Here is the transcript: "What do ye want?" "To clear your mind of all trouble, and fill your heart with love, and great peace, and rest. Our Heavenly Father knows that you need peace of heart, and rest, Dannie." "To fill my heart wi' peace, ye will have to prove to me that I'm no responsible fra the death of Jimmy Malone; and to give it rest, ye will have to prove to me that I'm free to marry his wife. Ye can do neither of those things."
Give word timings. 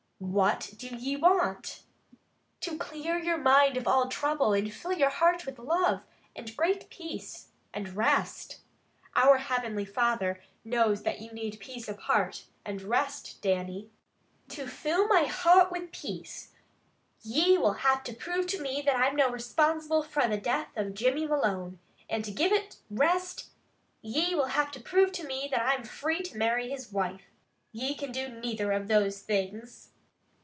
"What 0.23 0.73
do 0.77 0.87
ye 0.95 1.15
want?" 1.15 1.81
"To 2.61 2.77
clear 2.77 3.17
your 3.17 3.39
mind 3.39 3.75
of 3.75 3.87
all 3.87 4.07
trouble, 4.07 4.53
and 4.53 4.71
fill 4.71 4.93
your 4.93 5.09
heart 5.09 5.47
with 5.47 5.57
love, 5.57 6.03
and 6.35 6.55
great 6.55 6.91
peace, 6.91 7.47
and 7.73 7.95
rest. 7.97 8.59
Our 9.15 9.39
Heavenly 9.39 9.83
Father 9.83 10.39
knows 10.63 11.01
that 11.01 11.21
you 11.21 11.31
need 11.31 11.57
peace 11.59 11.89
of 11.89 11.97
heart, 12.01 12.45
and 12.63 12.83
rest, 12.83 13.41
Dannie." 13.41 13.89
"To 14.49 14.67
fill 14.67 15.07
my 15.07 15.23
heart 15.23 15.71
wi' 15.71 15.87
peace, 15.91 16.51
ye 17.23 17.57
will 17.57 17.73
have 17.81 18.03
to 18.03 18.13
prove 18.13 18.45
to 18.47 18.61
me 18.61 18.83
that 18.85 18.95
I'm 18.97 19.15
no 19.15 19.27
responsible 19.31 20.03
fra 20.03 20.29
the 20.29 20.37
death 20.37 20.69
of 20.75 20.93
Jimmy 20.93 21.25
Malone; 21.25 21.79
and 22.07 22.23
to 22.25 22.31
give 22.31 22.51
it 22.51 22.77
rest, 22.91 23.47
ye 24.03 24.35
will 24.35 24.49
have 24.49 24.69
to 24.73 24.79
prove 24.79 25.11
to 25.13 25.25
me 25.25 25.47
that 25.49 25.63
I'm 25.65 25.83
free 25.83 26.21
to 26.21 26.37
marry 26.37 26.69
his 26.69 26.91
wife. 26.91 27.23
Ye 27.71 27.95
can 27.95 28.11
do 28.11 28.27
neither 28.29 28.71
of 28.71 28.87
those 28.87 29.19
things." 29.23 29.87